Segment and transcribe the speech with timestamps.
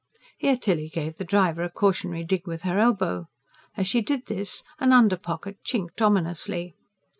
[0.39, 3.27] Here Tilly gave the driver a cautionary dig with her elbow;
[3.77, 6.75] as she did this, an under pocket chinked ominously.